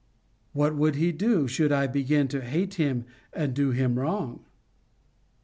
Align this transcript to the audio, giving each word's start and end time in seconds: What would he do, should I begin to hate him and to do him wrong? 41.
What 0.53 0.75
would 0.75 0.95
he 0.95 1.11
do, 1.11 1.47
should 1.47 1.71
I 1.71 1.85
begin 1.85 2.27
to 2.29 2.41
hate 2.41 2.73
him 2.73 3.05
and 3.33 3.55
to 3.55 3.61
do 3.65 3.69
him 3.69 3.99
wrong? 3.99 4.37
41. 4.37 4.43